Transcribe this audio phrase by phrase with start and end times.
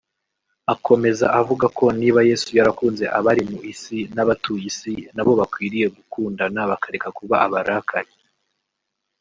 [0.73, 7.07] Akomeza avuga ko niba Yesu yarakunze abari mu isi n’abatuye isi nabo bakwiriye gukundana bakareka
[7.17, 8.11] kuba abarakare